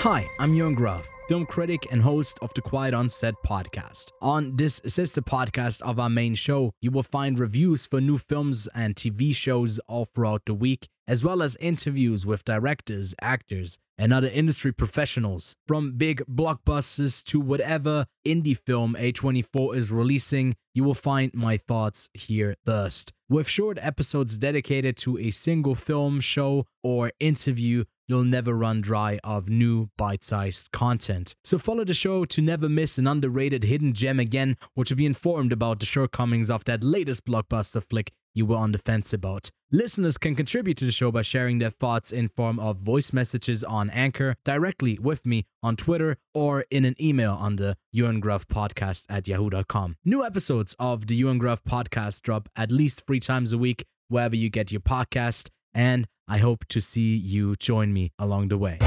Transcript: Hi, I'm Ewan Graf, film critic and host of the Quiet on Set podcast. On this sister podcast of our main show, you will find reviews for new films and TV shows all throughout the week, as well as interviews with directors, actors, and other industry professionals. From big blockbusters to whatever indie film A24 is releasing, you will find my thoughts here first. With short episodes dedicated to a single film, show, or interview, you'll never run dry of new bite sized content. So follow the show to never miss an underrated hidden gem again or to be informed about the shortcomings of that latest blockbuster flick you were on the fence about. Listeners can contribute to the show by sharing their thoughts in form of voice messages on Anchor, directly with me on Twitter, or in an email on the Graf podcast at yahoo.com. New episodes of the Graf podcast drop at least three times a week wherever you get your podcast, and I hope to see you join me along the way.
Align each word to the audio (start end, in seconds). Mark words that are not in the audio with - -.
Hi, 0.00 0.30
I'm 0.38 0.54
Ewan 0.54 0.72
Graf, 0.72 1.06
film 1.28 1.44
critic 1.44 1.86
and 1.92 2.00
host 2.00 2.38
of 2.40 2.54
the 2.54 2.62
Quiet 2.62 2.94
on 2.94 3.10
Set 3.10 3.34
podcast. 3.44 4.12
On 4.22 4.56
this 4.56 4.80
sister 4.86 5.20
podcast 5.20 5.82
of 5.82 6.00
our 6.00 6.08
main 6.08 6.34
show, 6.34 6.72
you 6.80 6.90
will 6.90 7.02
find 7.02 7.38
reviews 7.38 7.86
for 7.86 8.00
new 8.00 8.16
films 8.16 8.66
and 8.74 8.96
TV 8.96 9.36
shows 9.36 9.78
all 9.80 10.06
throughout 10.06 10.46
the 10.46 10.54
week, 10.54 10.88
as 11.06 11.22
well 11.22 11.42
as 11.42 11.54
interviews 11.56 12.24
with 12.24 12.46
directors, 12.46 13.14
actors, 13.20 13.78
and 13.98 14.10
other 14.10 14.28
industry 14.28 14.72
professionals. 14.72 15.54
From 15.68 15.98
big 15.98 16.22
blockbusters 16.26 17.22
to 17.24 17.38
whatever 17.38 18.06
indie 18.26 18.56
film 18.56 18.96
A24 18.98 19.76
is 19.76 19.92
releasing, 19.92 20.56
you 20.72 20.82
will 20.82 20.94
find 20.94 21.34
my 21.34 21.58
thoughts 21.58 22.08
here 22.14 22.54
first. 22.64 23.12
With 23.28 23.48
short 23.48 23.78
episodes 23.82 24.38
dedicated 24.38 24.96
to 24.96 25.18
a 25.18 25.30
single 25.30 25.74
film, 25.74 26.20
show, 26.20 26.64
or 26.82 27.12
interview, 27.20 27.84
you'll 28.10 28.24
never 28.24 28.54
run 28.54 28.80
dry 28.80 29.20
of 29.22 29.48
new 29.48 29.88
bite 29.96 30.24
sized 30.24 30.72
content. 30.72 31.36
So 31.44 31.58
follow 31.58 31.84
the 31.84 31.94
show 31.94 32.24
to 32.24 32.42
never 32.42 32.68
miss 32.68 32.98
an 32.98 33.06
underrated 33.06 33.62
hidden 33.62 33.92
gem 33.92 34.18
again 34.18 34.56
or 34.74 34.84
to 34.84 34.96
be 34.96 35.06
informed 35.06 35.52
about 35.52 35.78
the 35.78 35.86
shortcomings 35.86 36.50
of 36.50 36.64
that 36.64 36.82
latest 36.82 37.24
blockbuster 37.24 37.82
flick 37.88 38.12
you 38.34 38.46
were 38.46 38.56
on 38.56 38.72
the 38.72 38.78
fence 38.78 39.12
about. 39.12 39.50
Listeners 39.72 40.18
can 40.18 40.34
contribute 40.34 40.76
to 40.78 40.84
the 40.84 40.92
show 40.92 41.12
by 41.12 41.22
sharing 41.22 41.58
their 41.58 41.70
thoughts 41.70 42.10
in 42.10 42.28
form 42.28 42.58
of 42.58 42.78
voice 42.78 43.12
messages 43.12 43.62
on 43.62 43.90
Anchor, 43.90 44.34
directly 44.44 44.98
with 45.00 45.24
me 45.24 45.46
on 45.62 45.76
Twitter, 45.76 46.16
or 46.34 46.64
in 46.70 46.84
an 46.84 46.96
email 47.00 47.32
on 47.32 47.56
the 47.56 47.76
Graf 48.20 48.48
podcast 48.48 49.06
at 49.08 49.28
yahoo.com. 49.28 49.96
New 50.04 50.24
episodes 50.24 50.74
of 50.80 51.06
the 51.06 51.22
Graf 51.38 51.62
podcast 51.62 52.22
drop 52.22 52.48
at 52.56 52.72
least 52.72 53.06
three 53.06 53.20
times 53.20 53.52
a 53.52 53.58
week 53.58 53.84
wherever 54.08 54.34
you 54.34 54.50
get 54.50 54.72
your 54.72 54.80
podcast, 54.80 55.48
and 55.72 56.08
I 56.32 56.38
hope 56.38 56.64
to 56.68 56.80
see 56.80 57.16
you 57.16 57.56
join 57.56 57.92
me 57.92 58.12
along 58.16 58.48
the 58.48 58.56
way. 58.56 58.78